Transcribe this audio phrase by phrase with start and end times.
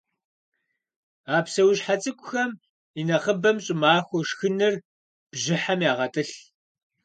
[1.35, 2.51] А псэущхьэ цӏыкӏухэм
[2.99, 4.73] инэхъыбэм щӏымахуэ шхыныр
[5.31, 6.35] бжьыхьэм ягъэтӏылъ.